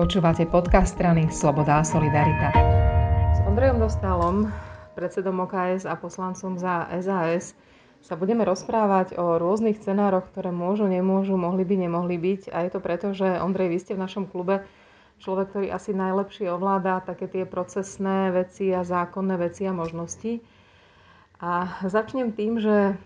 Počúvate 0.00 0.48
podcast 0.48 0.96
strany 0.96 1.28
Sloboda 1.28 1.76
a 1.76 1.84
Solidarita. 1.84 2.56
S 3.36 3.44
Ondrejom 3.44 3.84
Dostalom, 3.84 4.48
predsedom 4.96 5.44
OKS 5.44 5.84
a 5.84 5.92
poslancom 5.92 6.56
za 6.56 6.88
SAS, 7.04 7.52
sa 8.00 8.16
budeme 8.16 8.48
rozprávať 8.48 9.20
o 9.20 9.36
rôznych 9.36 9.76
scenároch, 9.76 10.24
ktoré 10.32 10.56
môžu, 10.56 10.88
nemôžu, 10.88 11.36
mohli 11.36 11.68
by, 11.68 11.84
nemohli 11.84 12.16
byť. 12.16 12.48
A 12.48 12.64
je 12.64 12.70
to 12.72 12.80
preto, 12.80 13.12
že 13.12 13.44
Ondrej, 13.44 13.76
vy 13.76 13.76
ste 13.76 13.92
v 13.92 14.00
našom 14.00 14.24
klube 14.24 14.64
človek, 15.20 15.52
ktorý 15.52 15.66
asi 15.68 15.92
najlepšie 15.92 16.48
ovláda 16.48 17.04
také 17.04 17.28
tie 17.28 17.44
procesné 17.44 18.32
veci 18.32 18.72
a 18.72 18.80
zákonné 18.80 19.36
veci 19.36 19.68
a 19.68 19.76
možnosti. 19.76 20.40
A 21.44 21.76
začnem 21.84 22.32
tým, 22.32 22.56
že 22.56 22.96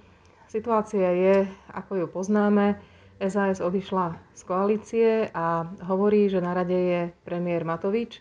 situácia 0.47 1.11
je, 1.11 1.51
ako 1.75 1.99
ju 1.99 2.07
poznáme, 2.07 2.79
SAS 3.23 3.63
odišla 3.63 4.35
z 4.35 4.43
koalície 4.43 5.09
a 5.31 5.71
hovorí, 5.87 6.27
že 6.27 6.43
na 6.43 6.51
rade 6.51 6.75
je 6.75 7.01
premiér 7.23 7.63
Matovič, 7.63 8.19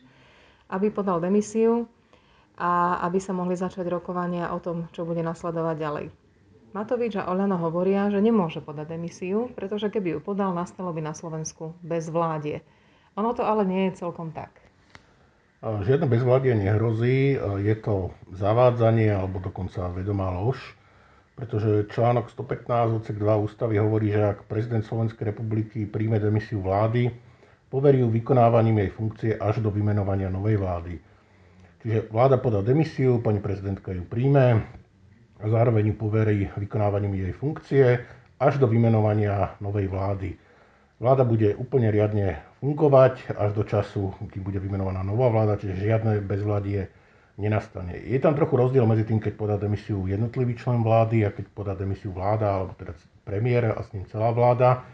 aby 0.69 0.93
podal 0.93 1.17
demisiu 1.17 1.89
a 2.57 3.01
aby 3.01 3.17
sa 3.17 3.33
mohli 3.33 3.57
začať 3.57 3.89
rokovania 3.89 4.53
o 4.53 4.61
tom, 4.61 4.85
čo 4.93 5.01
bude 5.01 5.25
nasledovať 5.25 5.75
ďalej. 5.77 6.05
Matovič 6.73 7.13
a 7.21 7.29
Oľano 7.29 7.57
hovoria, 7.61 8.09
že 8.09 8.17
nemôže 8.17 8.61
podať 8.61 8.97
demisiu, 8.97 9.49
pretože 9.53 9.93
keby 9.93 10.17
ju 10.17 10.19
podal, 10.21 10.53
nastalo 10.57 10.89
by 10.89 11.05
na 11.05 11.13
Slovensku 11.13 11.77
bezvládie. 11.85 12.65
Ono 13.13 13.29
to 13.37 13.45
ale 13.45 13.65
nie 13.65 13.89
je 13.89 14.01
celkom 14.01 14.33
tak. 14.33 14.49
Žiadne 15.61 16.09
bezvládie 16.09 16.57
nehrozí, 16.57 17.37
je 17.39 17.75
to 17.77 18.11
zavádzanie 18.33 19.09
alebo 19.13 19.39
dokonca 19.39 19.89
vedomá 19.93 20.33
lož 20.33 20.59
pretože 21.33 21.89
článok 21.89 22.29
115 22.29 23.01
odsek 23.01 23.17
2 23.17 23.35
ústavy 23.35 23.81
hovorí, 23.81 24.13
že 24.13 24.37
ak 24.37 24.45
prezident 24.45 24.85
Slovenskej 24.85 25.33
republiky 25.33 25.89
príjme 25.89 26.21
demisiu 26.21 26.61
vlády, 26.61 27.09
poverí 27.73 28.05
ju 28.05 28.09
vykonávaním 28.13 28.85
jej 28.85 28.91
funkcie 28.93 29.31
až 29.41 29.57
do 29.65 29.73
vymenovania 29.73 30.29
novej 30.29 30.61
vlády. 30.61 31.01
Čiže 31.81 32.07
vláda 32.13 32.37
podá 32.37 32.61
demisiu, 32.61 33.17
pani 33.19 33.41
prezidentka 33.41 33.91
ju 33.91 34.05
príjme 34.05 34.61
a 35.41 35.45
zároveň 35.49 35.91
ju 35.91 35.95
poverí 35.97 36.47
vykonávaním 36.53 37.17
jej 37.17 37.33
funkcie 37.33 38.05
až 38.39 38.61
do 38.61 38.69
vymenovania 38.69 39.57
novej 39.57 39.89
vlády. 39.89 40.37
Vláda 41.01 41.27
bude 41.27 41.57
úplne 41.57 41.91
riadne 41.91 42.39
fungovať 42.61 43.35
až 43.35 43.51
do 43.57 43.63
času, 43.67 44.15
kým 44.31 44.45
bude 44.45 44.61
vymenovaná 44.61 45.03
nová 45.03 45.27
vláda, 45.27 45.59
čiže 45.59 45.83
žiadne 45.83 46.23
bezvládie 46.23 46.87
nenastane. 47.37 47.97
Je 47.97 48.19
tam 48.21 48.37
trochu 48.37 48.57
rozdiel 48.57 48.85
medzi 48.85 49.03
tým, 49.09 49.17
keď 49.17 49.33
podá 49.33 49.55
demisiu 49.57 50.05
jednotlivý 50.05 50.53
člen 50.53 50.85
vlády 50.85 51.25
a 51.25 51.33
keď 51.33 51.45
podá 51.49 51.73
demisiu 51.73 52.13
vláda, 52.13 52.61
alebo 52.61 52.77
teda 52.77 52.93
premiér 53.25 53.73
a 53.73 53.81
s 53.81 53.89
ním 53.93 54.05
celá 54.05 54.29
vláda. 54.29 54.85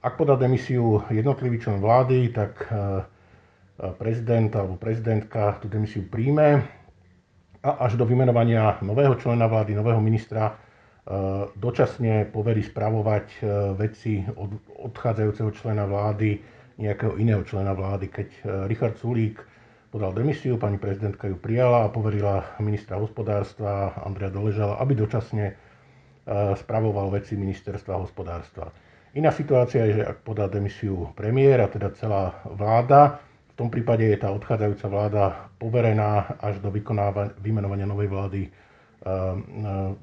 Ak 0.00 0.16
podá 0.16 0.36
demisiu 0.40 1.02
jednotlivý 1.10 1.60
člen 1.60 1.80
vlády, 1.80 2.32
tak 2.32 2.64
e, 2.64 2.72
e, 2.72 2.80
prezident 3.98 4.48
alebo 4.56 4.80
prezidentka 4.80 5.60
tú 5.60 5.68
demisiu 5.68 6.08
príjme 6.08 6.64
a 7.60 7.70
až 7.84 7.98
do 7.98 8.06
vymenovania 8.06 8.78
nového 8.80 9.18
člena 9.20 9.50
vlády, 9.50 9.74
nového 9.74 10.00
ministra 10.00 10.48
e, 10.48 10.54
dočasne 11.58 12.30
poverí 12.32 12.64
spravovať 12.64 13.26
veci 13.76 14.24
od 14.32 14.54
odchádzajúceho 14.88 15.50
člena 15.52 15.84
vlády, 15.84 16.40
nejakého 16.76 17.16
iného 17.20 17.40
člena 17.44 17.72
vlády. 17.72 18.08
Keď 18.08 18.28
Richard 18.68 19.00
Sulík 19.00 19.40
podal 19.90 20.12
demisiu, 20.12 20.58
pani 20.58 20.78
prezidentka 20.78 21.28
ju 21.28 21.36
prijala 21.36 21.86
a 21.86 21.92
poverila 21.92 22.44
ministra 22.58 22.98
hospodárstva 22.98 23.94
Andrea 24.02 24.30
Doležala, 24.30 24.76
aby 24.82 24.98
dočasne 24.98 25.46
e, 25.50 25.54
spravoval 26.58 27.10
veci 27.10 27.38
ministerstva 27.38 27.94
hospodárstva. 27.96 28.72
Iná 29.16 29.32
situácia 29.32 29.86
je, 29.88 30.02
že 30.02 30.04
ak 30.04 30.26
podá 30.26 30.44
demisiu 30.50 31.08
premiér 31.16 31.64
a 31.64 31.72
teda 31.72 31.94
celá 31.96 32.36
vláda, 32.44 33.22
v 33.56 33.64
tom 33.64 33.72
prípade 33.72 34.04
je 34.04 34.20
tá 34.20 34.28
odchádzajúca 34.36 34.86
vláda 34.92 35.24
poverená 35.56 36.36
až 36.44 36.60
do 36.60 36.68
vymenovania 37.40 37.88
novej 37.88 38.12
vlády 38.12 38.42
e, 38.44 38.50
e, 38.50 38.52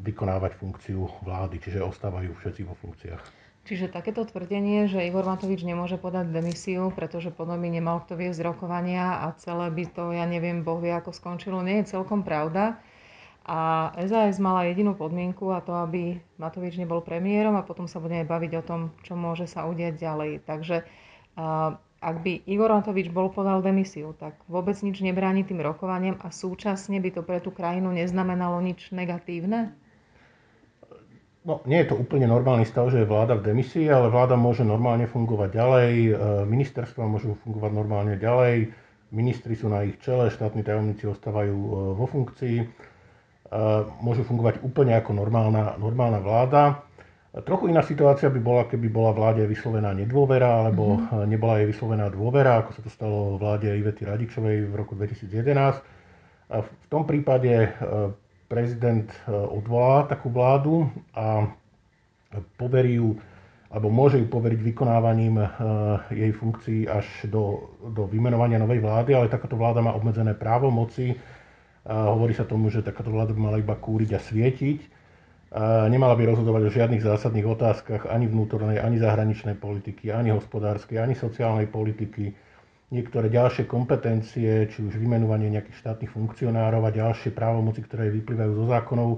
vykonávať 0.02 0.58
funkciu 0.58 1.06
vlády, 1.22 1.62
čiže 1.62 1.86
ostávajú 1.86 2.34
všetci 2.34 2.62
vo 2.66 2.74
funkciách. 2.82 3.43
Čiže 3.64 3.96
takéto 3.96 4.28
tvrdenie, 4.28 4.92
že 4.92 5.08
Igor 5.08 5.24
Matovič 5.24 5.64
nemôže 5.64 5.96
podať 5.96 6.36
demisiu, 6.36 6.92
pretože 6.92 7.32
potom 7.32 7.56
by 7.56 7.72
nemal 7.72 8.04
kto 8.04 8.20
viesť 8.20 8.44
rokovania 8.44 9.24
a 9.24 9.32
celé 9.40 9.72
by 9.72 9.84
to, 9.88 10.12
ja 10.12 10.28
neviem, 10.28 10.68
Boh 10.68 10.84
vie, 10.84 10.92
ako 10.92 11.16
skončilo, 11.16 11.64
nie 11.64 11.80
je 11.80 11.96
celkom 11.96 12.28
pravda. 12.28 12.76
A 13.48 13.92
SAS 14.04 14.40
mala 14.40 14.68
jedinú 14.68 14.96
podmienku 14.96 15.48
a 15.52 15.64
to, 15.64 15.76
aby 15.80 16.20
Matovič 16.40 16.76
nebol 16.76 17.00
premiérom 17.04 17.56
a 17.56 17.64
potom 17.64 17.88
sa 17.88 18.04
budeme 18.04 18.28
baviť 18.28 18.52
o 18.60 18.64
tom, 18.64 18.82
čo 19.04 19.16
môže 19.16 19.48
sa 19.48 19.64
udiať 19.68 19.96
ďalej. 19.96 20.44
Takže 20.44 20.84
ak 22.04 22.16
by 22.20 22.44
Igor 22.44 22.68
Matovič 22.68 23.12
bol 23.16 23.32
podal 23.32 23.64
demisiu, 23.64 24.12
tak 24.20 24.36
vôbec 24.52 24.76
nič 24.84 25.00
nebráni 25.00 25.48
tým 25.48 25.64
rokovaniam 25.64 26.20
a 26.20 26.36
súčasne 26.36 27.00
by 27.00 27.16
to 27.16 27.22
pre 27.24 27.40
tú 27.40 27.56
krajinu 27.56 27.96
neznamenalo 27.96 28.60
nič 28.60 28.92
negatívne? 28.92 29.72
No, 31.44 31.60
nie 31.68 31.84
je 31.84 31.92
to 31.92 32.00
úplne 32.00 32.24
normálny 32.24 32.64
stav, 32.64 32.88
že 32.88 33.04
je 33.04 33.12
vláda 33.12 33.36
v 33.36 33.52
demisii, 33.52 33.92
ale 33.92 34.08
vláda 34.08 34.40
môže 34.40 34.64
normálne 34.64 35.12
fungovať 35.12 35.50
ďalej, 35.52 35.92
e, 35.92 36.12
ministerstva 36.48 37.04
môžu 37.04 37.36
fungovať 37.44 37.72
normálne 37.76 38.16
ďalej, 38.16 38.72
ministri 39.12 39.52
sú 39.60 39.68
na 39.68 39.84
ich 39.84 40.00
čele, 40.00 40.32
štátni 40.32 40.64
tajomníci 40.64 41.04
ostávajú 41.04 41.52
e, 41.52 41.72
vo 42.00 42.06
funkcii, 42.08 42.58
e, 42.64 42.66
môžu 44.00 44.24
fungovať 44.24 44.64
úplne 44.64 44.96
ako 44.96 45.12
normálna, 45.20 45.76
normálna 45.76 46.24
vláda. 46.24 46.80
Trochu 47.44 47.76
iná 47.76 47.84
situácia 47.84 48.32
by 48.32 48.40
bola, 48.40 48.64
keby 48.64 48.88
bola 48.88 49.12
vláde 49.12 49.44
vyslovená 49.44 49.92
nedôvera, 49.92 50.64
alebo 50.64 50.96
mm-hmm. 50.96 51.28
nebola 51.28 51.60
jej 51.60 51.68
vyslovená 51.68 52.08
dôvera, 52.08 52.64
ako 52.64 52.72
sa 52.72 52.82
to 52.88 52.90
stalo 52.94 53.36
vláde 53.36 53.68
Ivety 53.68 54.08
Radičovej 54.08 54.72
v 54.72 54.74
roku 54.80 54.96
2011. 54.96 55.44
V 56.54 56.86
tom 56.94 57.10
prípade 57.10 57.74
prezident 58.54 59.10
e, 59.10 59.34
odvolá 59.34 60.06
takú 60.06 60.30
vládu 60.30 60.86
a 61.18 61.50
poverí 62.62 63.02
ju, 63.02 63.18
alebo 63.74 63.90
môže 63.90 64.22
ju 64.22 64.30
poveriť 64.30 64.62
vykonávaním 64.62 65.42
e, 65.42 65.46
jej 66.14 66.32
funkcií 66.38 66.86
až 66.86 67.10
do, 67.34 67.74
do 67.82 68.06
vymenovania 68.06 68.62
novej 68.62 68.86
vlády, 68.86 69.18
ale 69.18 69.34
takáto 69.34 69.58
vláda 69.58 69.82
má 69.82 69.98
obmedzené 69.98 70.38
právomoci. 70.38 71.18
Hovorí 71.84 72.32
sa 72.32 72.48
tomu, 72.48 72.72
že 72.72 72.80
takáto 72.80 73.12
vláda 73.12 73.36
by 73.36 73.42
mala 73.44 73.58
iba 73.60 73.76
kúriť 73.76 74.16
a 74.16 74.20
svietiť. 74.24 74.80
Nemala 75.92 76.16
by 76.16 76.32
rozhodovať 76.32 76.62
o 76.64 76.72
žiadnych 76.72 77.04
zásadných 77.04 77.44
otázkach 77.44 78.08
ani 78.08 78.32
vnútornej, 78.32 78.80
ani 78.80 79.04
zahraničnej 79.04 79.60
politiky, 79.60 80.08
ani 80.08 80.32
hospodárskej, 80.32 81.04
ani 81.04 81.12
sociálnej 81.12 81.68
politiky 81.68 82.32
niektoré 82.94 83.34
ďalšie 83.34 83.66
kompetencie, 83.66 84.70
či 84.70 84.80
už 84.86 85.02
vymenovanie 85.02 85.50
nejakých 85.50 85.82
štátnych 85.82 86.14
funkcionárov 86.14 86.86
a 86.86 86.94
ďalšie 86.94 87.34
právomoci, 87.34 87.82
ktoré 87.82 88.14
vyplývajú 88.14 88.54
zo 88.54 88.66
zákonov, 88.70 89.10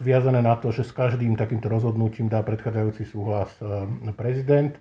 sú 0.00 0.02
viazané 0.06 0.40
na 0.40 0.56
to, 0.56 0.72
že 0.72 0.88
s 0.88 0.96
každým 0.96 1.36
takýmto 1.36 1.68
rozhodnutím 1.68 2.32
dá 2.32 2.40
predchádzajúci 2.40 3.04
súhlas 3.04 3.52
e, 3.60 3.84
prezident. 4.16 4.72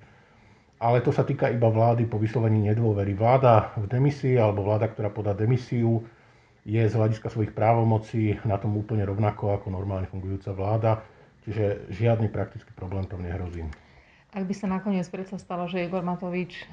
Ale 0.77 1.01
to 1.01 1.09
sa 1.09 1.25
týka 1.25 1.49
iba 1.49 1.67
vlády 1.73 2.05
po 2.05 2.21
vyslovení 2.21 2.69
nedôvery. 2.69 3.17
Vláda 3.17 3.73
v 3.81 3.89
demisii 3.89 4.37
alebo 4.37 4.61
vláda, 4.61 4.87
ktorá 4.93 5.09
podá 5.09 5.33
demisiu, 5.33 6.05
je 6.61 6.83
z 6.85 6.93
hľadiska 6.93 7.33
svojich 7.33 7.55
právomocí 7.55 8.37
na 8.45 8.61
tom 8.61 8.77
úplne 8.77 9.07
rovnako 9.09 9.57
ako 9.57 9.73
normálne 9.73 10.05
fungujúca 10.05 10.53
vláda, 10.53 11.01
čiže 11.47 11.89
žiadny 11.89 12.29
praktický 12.29 12.69
problém 12.77 13.09
tam 13.09 13.25
nehrozí. 13.25 13.65
Ak 14.35 14.43
by 14.43 14.51
sa 14.51 14.67
nakoniec 14.67 15.07
predsa 15.07 15.39
stalo, 15.39 15.71
že 15.71 15.87
Igor 15.87 16.03
Matovič 16.03 16.51
eh, 16.51 16.67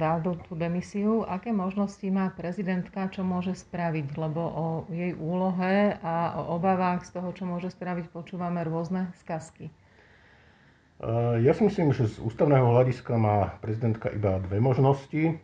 dá 0.00 0.16
tú 0.24 0.56
demisiu, 0.56 1.20
aké 1.28 1.52
možnosti 1.52 2.04
má 2.08 2.32
prezidentka, 2.32 3.12
čo 3.12 3.20
môže 3.20 3.52
spraviť? 3.60 4.16
Lebo 4.16 4.40
o 4.40 4.66
jej 4.88 5.12
úlohe 5.12 6.00
a 6.00 6.32
o 6.40 6.56
obavách 6.56 7.04
z 7.04 7.20
toho, 7.20 7.28
čo 7.36 7.44
môže 7.44 7.68
spraviť, 7.76 8.08
počúvame 8.08 8.64
rôzne 8.64 9.12
skazky. 9.20 9.68
Eh, 9.68 11.44
ja 11.44 11.52
si 11.52 11.68
myslím, 11.68 11.92
že 11.92 12.08
z 12.08 12.24
ústavného 12.24 12.72
hľadiska 12.72 13.12
má 13.20 13.52
prezidentka 13.60 14.08
iba 14.08 14.40
dve 14.40 14.64
možnosti 14.64 15.22
eh, 15.28 15.36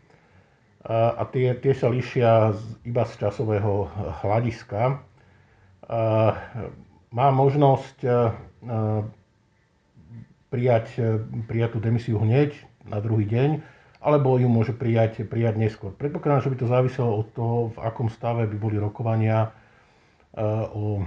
a 0.89 1.29
tie, 1.29 1.53
tie 1.61 1.77
sa 1.77 1.93
líšia 1.93 2.57
iba 2.89 3.05
z 3.05 3.13
časového 3.21 3.93
hľadiska. 4.25 4.97
Má 7.11 7.35
možnosť 7.35 8.07
prijať, 10.51 10.87
e, 10.99 11.23
prijať 11.47 11.71
tú 11.75 11.81
demisiu 11.81 12.19
hneď 12.19 12.53
na 12.91 12.99
druhý 12.99 13.25
deň, 13.25 13.63
alebo 14.03 14.37
ju 14.37 14.51
môže 14.51 14.75
prijať, 14.75 15.25
prijať 15.31 15.55
neskôr. 15.57 15.95
Predpokladám, 15.95 16.45
že 16.45 16.51
by 16.53 16.57
to 16.59 16.67
záviselo 16.67 17.11
od 17.23 17.27
toho, 17.33 17.57
v 17.73 17.79
akom 17.81 18.11
stave 18.11 18.51
by 18.51 18.57
boli 18.59 18.77
rokovania 18.77 19.49
e, 20.35 20.43
o, 20.75 21.07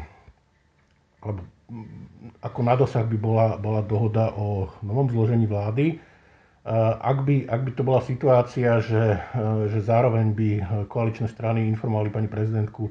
alebo 1.21 1.41
ako 2.43 2.59
na 2.63 2.75
dosah 2.77 3.03
by 3.03 3.17
bola, 3.19 3.47
bola 3.59 3.81
dohoda 3.83 4.31
o 4.37 4.71
novom 4.79 5.11
zložení 5.11 5.43
vlády. 5.43 5.85
E, 5.91 5.95
ak 7.03 7.27
by, 7.27 7.51
ak 7.51 7.61
by 7.67 7.71
to 7.75 7.83
bola 7.83 8.01
situácia, 8.01 8.79
že, 8.79 9.19
že 9.67 9.79
zároveň 9.83 10.31
by 10.31 10.49
koaličné 10.87 11.27
strany 11.27 11.67
informovali 11.67 12.13
pani 12.13 12.29
prezidentku, 12.31 12.87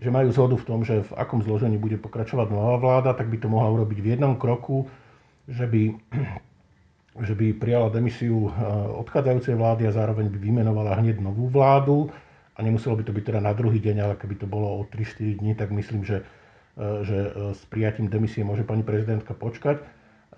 že 0.00 0.08
majú 0.08 0.32
zhodu 0.32 0.56
v 0.56 0.64
tom, 0.64 0.80
že 0.80 1.04
v 1.04 1.12
akom 1.12 1.44
zložení 1.44 1.76
bude 1.76 2.00
pokračovať 2.00 2.48
nová 2.48 2.80
vláda, 2.80 3.12
tak 3.12 3.28
by 3.28 3.36
to 3.36 3.52
mohla 3.52 3.68
urobiť 3.68 3.98
v 4.00 4.10
jednom 4.16 4.40
kroku, 4.40 4.88
že 5.48 5.64
by 5.64 5.82
že 7.20 7.34
by 7.34 7.58
prijala 7.58 7.90
demisiu 7.90 8.48
odchádzajúcej 9.02 9.58
vlády 9.58 9.90
a 9.90 9.92
zároveň 9.92 10.30
by 10.30 10.38
vymenovala 10.38 10.94
hneď 11.02 11.18
novú 11.18 11.50
vládu 11.50 12.08
a 12.54 12.62
nemuselo 12.62 12.96
by 12.96 13.02
to 13.02 13.12
byť 13.12 13.24
teda 13.34 13.40
na 13.42 13.52
druhý 13.52 13.82
deň, 13.82 13.96
ale 13.98 14.14
keby 14.14 14.40
to 14.40 14.46
bolo 14.46 14.78
o 14.78 14.86
3-4 14.86 15.42
dní, 15.42 15.52
tak 15.58 15.74
myslím, 15.74 16.06
že, 16.06 16.22
že 16.78 17.18
s 17.56 17.62
prijatím 17.66 18.06
demisie 18.12 18.46
môže 18.46 18.62
pani 18.62 18.86
prezidentka 18.86 19.34
počkať. 19.34 19.82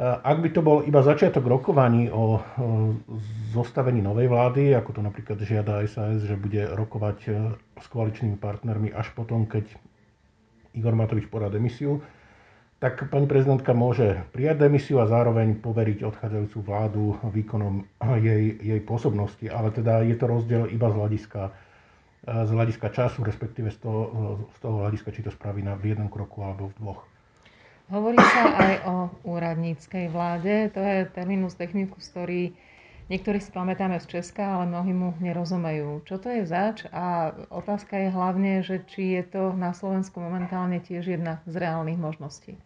Ak 0.00 0.40
by 0.40 0.48
to 0.48 0.64
bol 0.64 0.80
iba 0.80 1.04
začiatok 1.04 1.44
rokovaní 1.44 2.08
o 2.08 2.40
zostavení 3.52 4.00
novej 4.00 4.32
vlády, 4.32 4.72
ako 4.72 4.96
to 4.96 5.00
napríklad 5.04 5.36
žiada 5.44 5.84
SAS, 5.84 6.24
že 6.24 6.40
bude 6.40 6.64
rokovať 6.72 7.18
s 7.76 7.86
koaličnými 7.92 8.40
partnermi 8.40 8.88
až 8.96 9.12
potom, 9.12 9.44
keď 9.44 9.68
Igor 10.72 10.96
Matovič 10.96 11.28
podá 11.28 11.52
demisiu, 11.52 12.00
tak 12.82 13.06
pani 13.14 13.30
prezidentka 13.30 13.70
môže 13.78 14.26
prijať 14.34 14.66
demisiu 14.66 14.98
a 14.98 15.06
zároveň 15.06 15.54
poveriť 15.62 16.02
odchádzajúcu 16.02 16.58
vládu 16.66 17.14
výkonom 17.30 17.86
jej, 18.18 18.58
jej 18.58 18.80
pôsobnosti. 18.82 19.46
Ale 19.46 19.70
teda 19.70 20.02
je 20.02 20.18
to 20.18 20.26
rozdiel 20.26 20.66
iba 20.66 20.90
z 20.90 20.98
hľadiska, 20.98 21.42
z 22.26 22.50
hľadiska 22.50 22.90
času, 22.90 23.22
respektíve 23.22 23.70
z 23.70 23.78
toho, 23.86 24.02
z 24.50 24.58
toho 24.58 24.82
hľadiska, 24.82 25.14
či 25.14 25.22
to 25.22 25.30
spraví 25.30 25.62
na, 25.62 25.78
v 25.78 25.94
jednom 25.94 26.10
kroku 26.10 26.42
alebo 26.42 26.74
v 26.74 26.78
dvoch. 26.82 27.06
Hovorí 27.86 28.18
sa 28.18 28.50
aj 28.50 28.74
o 28.82 28.94
úradníckej 29.30 30.10
vláde. 30.10 30.74
To 30.74 30.82
je 30.82 31.06
terminus 31.14 31.54
technicus, 31.54 32.10
ktorý 32.10 32.50
niektorí 33.06 33.38
si 33.38 33.54
pamätáme 33.54 34.02
z 34.02 34.10
Česka, 34.10 34.58
ale 34.58 34.66
mnohí 34.66 34.90
mu 34.90 35.14
nerozumejú. 35.22 36.02
Čo 36.02 36.18
to 36.18 36.34
je 36.34 36.50
zač? 36.50 36.82
A 36.90 37.30
otázka 37.46 37.94
je 37.94 38.10
hlavne, 38.10 38.66
že 38.66 38.82
či 38.90 39.14
je 39.14 39.22
to 39.22 39.42
na 39.54 39.70
Slovensku 39.70 40.18
momentálne 40.18 40.82
tiež 40.82 41.14
jedna 41.14 41.38
z 41.46 41.62
reálnych 41.62 42.00
možností. 42.00 42.58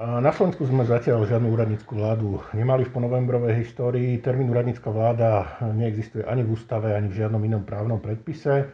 Na 0.00 0.32
Slovensku 0.32 0.64
sme 0.64 0.88
zatiaľ 0.88 1.28
žiadnu 1.28 1.52
úradníckú 1.52 2.00
vládu 2.00 2.40
nemali 2.56 2.88
v 2.88 2.96
ponovembrovej 2.96 3.60
histórii. 3.60 4.16
Termín 4.24 4.48
úradnícka 4.48 4.88
vláda 4.88 5.60
neexistuje 5.76 6.24
ani 6.24 6.40
v 6.40 6.56
ústave, 6.56 6.96
ani 6.96 7.12
v 7.12 7.20
žiadnom 7.20 7.44
inom 7.44 7.60
právnom 7.68 8.00
predpise. 8.00 8.52
E, 8.56 8.64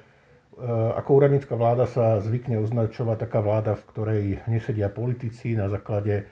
ako 0.94 1.19
úradnícka 1.19 1.59
vláda 1.59 1.91
sa 1.91 2.23
zvykne 2.23 2.62
označovať 2.62 3.26
taká 3.26 3.43
vláda, 3.43 3.75
v 3.75 3.87
ktorej 3.91 4.23
nesedia 4.47 4.87
politici 4.94 5.59
na 5.59 5.67
základe 5.67 6.23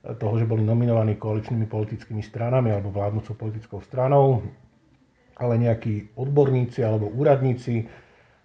toho, 0.00 0.34
že 0.40 0.48
boli 0.48 0.64
nominovaní 0.64 1.20
koaličnými 1.20 1.68
politickými 1.68 2.24
stranami 2.24 2.72
alebo 2.72 2.88
vládnúcou 2.88 3.36
politickou 3.36 3.84
stranou, 3.84 4.40
ale 5.36 5.60
nejakí 5.60 6.16
odborníci 6.16 6.80
alebo 6.80 7.12
úradníci, 7.12 7.84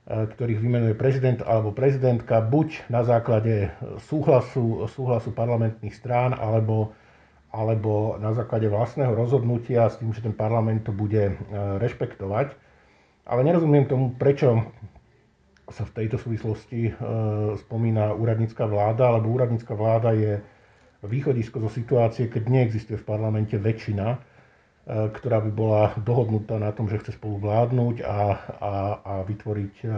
ktorých 0.07 0.63
vymenuje 0.63 0.95
prezident 0.95 1.43
alebo 1.43 1.75
prezidentka 1.75 2.39
buď 2.39 2.87
na 2.87 3.03
základe 3.03 3.75
súhlasu, 4.07 4.87
súhlasu 4.95 5.35
parlamentných 5.35 5.91
strán 5.91 6.31
alebo, 6.31 6.95
alebo 7.51 8.15
na 8.15 8.31
základe 8.31 8.71
vlastného 8.71 9.11
rozhodnutia 9.11 9.91
s 9.91 9.99
tým, 9.99 10.15
že 10.15 10.23
ten 10.23 10.31
parlament 10.31 10.87
to 10.87 10.95
bude 10.95 11.19
e, 11.19 11.33
rešpektovať. 11.83 12.55
Ale 13.27 13.43
nerozumiem 13.43 13.83
tomu, 13.83 14.15
prečo 14.15 14.63
sa 15.67 15.83
v 15.83 15.95
tejto 15.99 16.15
súvislosti 16.15 16.95
spomína 17.67 18.15
úradnícka 18.15 18.63
vláda, 18.63 19.11
lebo 19.19 19.35
úradnícka 19.35 19.75
vláda 19.75 20.15
je 20.15 20.39
východisko 21.03 21.59
zo 21.59 21.67
situácie, 21.67 22.31
keď 22.31 22.43
neexistuje 22.47 22.95
v 22.95 23.03
parlamente 23.03 23.59
väčšina, 23.59 24.15
ktorá 24.87 25.43
by 25.43 25.51
bola 25.51 25.91
dohodnutá 25.99 26.55
na 26.55 26.71
tom, 26.71 26.87
že 26.87 27.03
chce 27.03 27.19
spolu 27.19 27.43
vládnuť 27.43 28.07
a, 28.07 28.19
a, 28.55 28.73
a 29.03 29.13
vytvoriť, 29.27 29.75
e, 29.83 29.91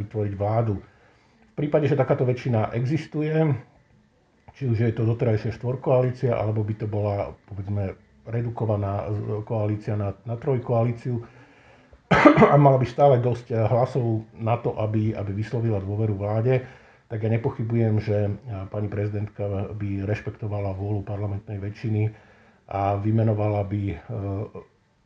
vytvoriť 0.00 0.32
vládu. 0.32 0.80
V 0.80 1.54
prípade, 1.54 1.84
že 1.86 2.00
takáto 2.00 2.24
väčšina 2.24 2.72
existuje, 2.72 3.36
či 4.56 4.64
už 4.64 4.80
je 4.80 4.92
to 4.96 5.04
doterajšia 5.04 5.52
štvorkoalícia, 5.60 6.32
alebo 6.32 6.64
by 6.64 6.74
to 6.74 6.86
bola, 6.88 7.36
povedzme, 7.52 8.00
redukovaná 8.24 9.12
koalícia 9.44 9.92
na, 9.92 10.16
na 10.24 10.40
trojkoalíciu 10.40 11.20
a 12.52 12.56
mala 12.56 12.80
by 12.80 12.86
stále 12.88 13.20
dosť 13.20 13.52
hlasov 13.52 14.24
na 14.40 14.56
to, 14.56 14.72
aby, 14.80 15.12
aby 15.12 15.36
vyslovila 15.36 15.84
dôveru 15.84 16.16
vláde, 16.16 16.64
tak 17.12 17.20
ja 17.20 17.28
nepochybujem, 17.28 18.00
že 18.00 18.16
pani 18.72 18.88
prezidentka 18.88 19.68
by 19.76 20.08
rešpektovala 20.08 20.72
vôľu 20.72 21.04
parlamentnej 21.04 21.60
väčšiny 21.60 22.32
a 22.68 22.96
vymenovala 22.96 23.60
by 23.68 23.82
e, 23.92 23.96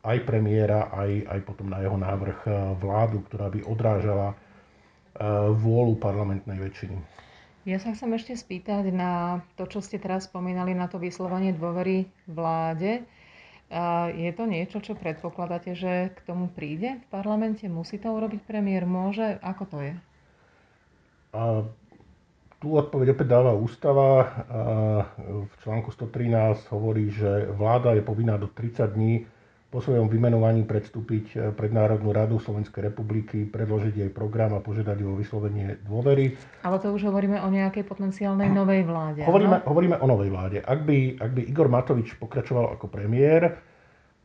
aj 0.07 0.19
premiéra, 0.23 0.91
aj, 0.95 1.27
aj 1.27 1.41
potom 1.43 1.67
na 1.67 1.83
jeho 1.83 1.99
návrh 1.99 2.39
e, 2.47 2.51
vládu, 2.79 3.27
ktorá 3.27 3.51
by 3.51 3.67
odrážala 3.67 4.29
e, 4.33 4.37
vôľu 5.59 5.99
parlamentnej 5.99 6.59
väčšiny. 6.63 6.97
Ja 7.67 7.83
sa 7.83 7.93
chcem 7.93 8.15
ešte 8.17 8.33
spýtať 8.39 8.95
na 8.95 9.45
to, 9.59 9.69
čo 9.69 9.85
ste 9.85 10.01
teraz 10.01 10.31
spomínali, 10.31 10.73
na 10.73 10.89
to 10.89 10.97
vyslovanie 10.97 11.53
dôvery 11.53 12.09
vláde. 12.25 13.05
Je 14.17 14.31
to 14.33 14.49
niečo, 14.49 14.81
čo 14.81 14.97
predpokladáte, 14.97 15.77
že 15.77 16.17
k 16.17 16.19
tomu 16.25 16.49
príde 16.49 16.97
v 16.97 17.07
parlamente? 17.13 17.69
Musí 17.69 18.01
to 18.01 18.09
urobiť 18.09 18.41
premiér? 18.49 18.89
Môže? 18.89 19.37
Ako 19.45 19.69
to 19.69 19.85
je? 19.85 19.93
A 21.37 21.69
tu 22.59 22.75
odpoveď 22.75 23.15
opäť 23.15 23.27
dáva 23.31 23.55
ústava. 23.55 24.27
V 25.25 25.53
článku 25.63 25.95
113 25.95 26.69
hovorí, 26.75 27.11
že 27.11 27.47
vláda 27.55 27.95
je 27.95 28.03
povinná 28.03 28.35
do 28.35 28.51
30 28.51 28.95
dní 28.95 29.27
po 29.69 29.85
svojom 29.85 30.09
vymenovaní 30.09 30.65
predstúpiť 30.65 31.53
pred 31.53 31.69
Národnú 31.77 32.09
radu 32.09 32.41
Slovenskej 32.41 32.89
republiky, 32.89 33.45
predložiť 33.45 34.01
jej 34.01 34.09
program 34.09 34.57
a 34.57 34.65
požiadať 34.65 34.97
o 35.05 35.13
vyslovenie 35.13 35.77
dôvery. 35.85 36.41
Ale 36.65 36.81
to 36.81 36.89
už 36.89 37.13
hovoríme 37.13 37.37
o 37.45 37.49
nejakej 37.53 37.85
potenciálnej 37.85 38.49
novej 38.49 38.89
vláde. 38.89 39.29
Hovoríme, 39.29 39.61
hovoríme 39.69 40.01
o 40.01 40.07
novej 40.09 40.33
vláde. 40.33 40.59
Ak 40.65 40.89
by, 40.89 41.21
ak 41.21 41.31
by 41.37 41.41
Igor 41.53 41.69
Matovič 41.69 42.17
pokračoval 42.17 42.81
ako 42.81 42.89
premiér, 42.89 43.61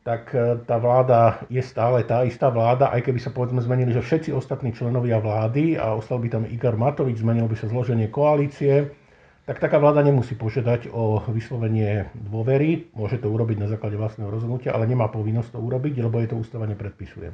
tak 0.04 0.36
e, 0.36 0.60
tá 0.68 0.76
vláda 0.76 1.40
je 1.48 1.64
stále 1.64 2.04
tá 2.04 2.28
istá 2.28 2.52
vláda, 2.52 2.92
aj 2.92 3.08
keby 3.08 3.18
sa 3.18 3.32
povedzme 3.32 3.64
zmenili, 3.64 3.96
že 3.96 4.04
všetci 4.04 4.36
ostatní 4.36 4.76
členovia 4.76 5.16
vlády 5.16 5.80
a 5.80 5.96
ostal 5.96 6.20
by 6.20 6.28
tam 6.28 6.44
Igor 6.44 6.76
Matovič, 6.76 7.24
zmenilo 7.24 7.48
by 7.48 7.56
sa 7.56 7.72
zloženie 7.72 8.12
koalície, 8.12 8.92
tak 9.48 9.64
taká 9.64 9.80
vláda 9.80 10.04
nemusí 10.04 10.36
požiadať 10.36 10.92
o 10.92 11.24
vyslovenie 11.32 12.12
dôvery, 12.12 12.92
môže 12.92 13.16
to 13.16 13.32
urobiť 13.32 13.56
na 13.64 13.68
základe 13.68 13.96
vlastného 13.96 14.28
rozhodnutia, 14.28 14.76
ale 14.76 14.84
nemá 14.84 15.08
povinnosť 15.08 15.56
to 15.56 15.58
urobiť, 15.60 16.04
lebo 16.04 16.20
je 16.20 16.28
to 16.28 16.36
ústava 16.36 16.68
nepredpisuje. 16.68 17.32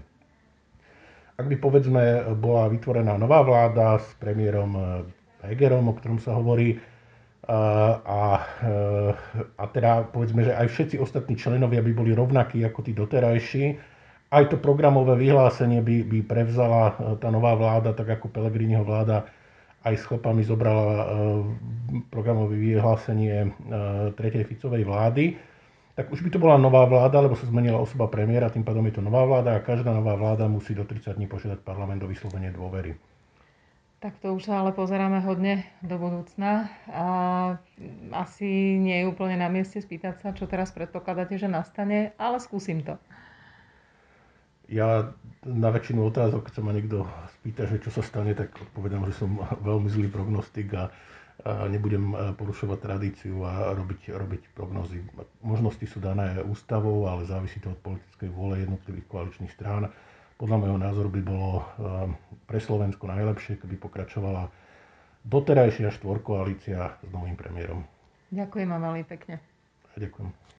Ak 1.38 1.46
by 1.46 1.56
povedzme 1.58 2.34
bola 2.38 2.70
vytvorená 2.70 3.14
nová 3.19 3.43
vláda 3.43 3.99
s 3.99 4.11
premiérom 4.19 4.76
Hegerom, 5.40 5.88
o 5.88 5.94
ktorom 5.96 6.19
sa 6.20 6.37
hovorí, 6.37 6.76
a, 7.48 8.44
a 9.56 9.64
teda 9.72 10.12
povedzme, 10.12 10.44
že 10.44 10.52
aj 10.52 10.66
všetci 10.69 10.96
ostatní 11.00 11.40
členovia 11.40 11.81
by 11.81 11.92
boli 11.96 12.12
rovnakí 12.12 12.60
ako 12.62 12.81
tí 12.84 12.92
doterajší. 12.92 13.64
Aj 14.31 14.44
to 14.46 14.60
programové 14.60 15.19
vyhlásenie 15.19 15.82
by, 15.82 16.06
by 16.06 16.19
prevzala 16.22 16.94
e, 16.94 17.19
tá 17.19 17.34
nová 17.34 17.59
vláda, 17.59 17.90
tak 17.90 18.14
ako 18.14 18.30
Pelegriniho 18.30 18.87
vláda 18.87 19.26
aj 19.82 19.94
s 19.99 20.06
chlapami 20.06 20.47
zobrala 20.47 20.87
e, 20.87 21.06
programové 22.14 22.54
vyhlásenie 22.54 23.37
e, 23.42 23.49
tretej 24.14 24.47
Ficovej 24.47 24.87
vlády, 24.87 25.35
tak 25.99 26.14
už 26.14 26.23
by 26.23 26.30
to 26.30 26.38
bola 26.38 26.54
nová 26.62 26.87
vláda, 26.87 27.18
lebo 27.18 27.35
sa 27.35 27.50
zmenila 27.50 27.82
osoba 27.82 28.06
premiéra, 28.06 28.54
tým 28.54 28.62
pádom 28.62 28.87
je 28.87 29.00
to 29.00 29.02
nová 29.02 29.26
vláda 29.26 29.59
a 29.59 29.64
každá 29.66 29.90
nová 29.90 30.14
vláda 30.14 30.47
musí 30.47 30.78
do 30.78 30.87
30 30.87 31.18
dní 31.18 31.26
požiadať 31.26 31.66
parlament 31.66 31.99
o 32.04 32.06
vyslovenie 32.06 32.54
dôvery. 32.54 32.94
Tak 34.00 34.16
to 34.25 34.33
už 34.33 34.49
ale 34.49 34.73
pozeráme 34.73 35.21
hodne 35.21 35.69
do 35.85 36.00
budúcna. 36.00 36.73
A 36.88 37.07
asi 38.16 38.80
nie 38.80 39.04
je 39.04 39.09
úplne 39.12 39.37
na 39.37 39.52
mieste 39.52 39.76
spýtať 39.76 40.25
sa, 40.25 40.28
čo 40.33 40.49
teraz 40.49 40.73
predpokladáte, 40.73 41.37
že 41.37 41.52
nastane, 41.52 42.16
ale 42.16 42.40
skúsim 42.40 42.80
to. 42.80 42.97
Ja 44.73 45.12
na 45.45 45.69
väčšinu 45.69 46.09
otázok, 46.09 46.49
keď 46.49 46.52
sa 46.57 46.62
ma 46.64 46.73
niekto 46.73 47.04
spýta, 47.37 47.69
že 47.69 47.76
čo 47.76 47.92
sa 47.92 48.00
stane, 48.00 48.33
tak 48.33 48.57
odpovedám, 48.57 49.04
že 49.12 49.21
som 49.21 49.37
veľmi 49.69 49.92
zlý 49.92 50.09
prognostik 50.09 50.73
a, 50.73 50.88
a 51.45 51.69
nebudem 51.69 52.16
porušovať 52.40 52.78
tradíciu 52.80 53.45
a 53.45 53.76
robiť, 53.76 54.16
robiť 54.16 54.42
prognozy. 54.57 55.04
Možnosti 55.45 55.85
sú 55.85 56.00
dané 56.00 56.40
ústavou, 56.40 57.04
ale 57.04 57.28
závisí 57.28 57.61
to 57.61 57.76
od 57.76 57.80
politickej 57.85 58.33
vôle 58.33 58.64
jednotlivých 58.64 59.04
koaličných 59.12 59.52
strán 59.52 59.92
podľa 60.40 60.56
môjho 60.56 60.78
názoru 60.80 61.12
by 61.12 61.20
bolo 61.20 61.50
eh, 61.52 61.64
pre 62.49 62.56
Slovensko 62.56 63.04
najlepšie, 63.04 63.61
keby 63.61 63.76
pokračovala 63.76 64.49
doterajšia 65.28 65.92
štvorkoalícia 65.92 66.97
s 67.04 67.09
novým 67.12 67.37
premiérom. 67.37 67.85
Ďakujem 68.32 68.68
vám 68.73 68.82
veľmi 68.88 69.04
pekne. 69.04 69.37
Ďakujem. 70.00 70.50